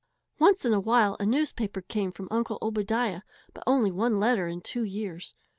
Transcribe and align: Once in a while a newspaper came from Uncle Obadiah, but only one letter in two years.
Once 0.39 0.65
in 0.65 0.73
a 0.73 0.79
while 0.79 1.15
a 1.19 1.27
newspaper 1.27 1.79
came 1.79 2.11
from 2.11 2.27
Uncle 2.31 2.57
Obadiah, 2.63 3.21
but 3.53 3.63
only 3.67 3.91
one 3.91 4.19
letter 4.19 4.47
in 4.47 4.59
two 4.59 4.83
years. 4.83 5.35